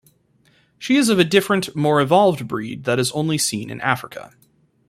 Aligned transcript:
She 0.79 0.95
is 0.97 1.09
of 1.09 1.19
a 1.19 1.23
different, 1.23 1.75
more 1.75 2.01
evolved 2.01 2.47
breed 2.47 2.85
that 2.85 2.97
is 2.97 3.11
only 3.11 3.37
seen 3.37 3.69
in 3.69 3.79
Africa. 3.81 4.31